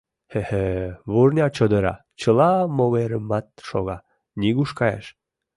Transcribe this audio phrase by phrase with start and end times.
[0.31, 0.61] Хе-хе,
[1.11, 3.97] вурня чодыра, чыла могырымат шога,
[4.39, 5.05] нигуш каяш.